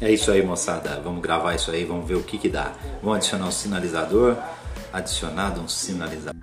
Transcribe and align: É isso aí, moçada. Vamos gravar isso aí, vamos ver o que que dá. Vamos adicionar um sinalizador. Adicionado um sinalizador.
É 0.00 0.10
isso 0.10 0.30
aí, 0.30 0.44
moçada. 0.44 1.00
Vamos 1.00 1.22
gravar 1.22 1.54
isso 1.54 1.70
aí, 1.70 1.84
vamos 1.84 2.06
ver 2.06 2.16
o 2.16 2.22
que 2.22 2.38
que 2.38 2.48
dá. 2.48 2.72
Vamos 3.02 3.18
adicionar 3.18 3.46
um 3.46 3.52
sinalizador. 3.52 4.36
Adicionado 4.92 5.60
um 5.60 5.68
sinalizador. 5.68 6.42